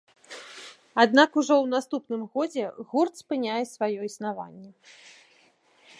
[1.03, 4.69] Аднак ужо ў наступным годзе гурт спыняе сваё існаванне.